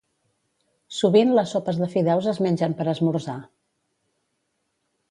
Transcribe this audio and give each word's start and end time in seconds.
Sovint 0.99 1.33
les 1.39 1.53
sopes 1.57 1.79
de 1.83 1.91
fideus 1.93 2.31
es 2.33 2.41
mengen 2.47 2.77
per 2.81 2.89
esmorzar. 2.95 3.39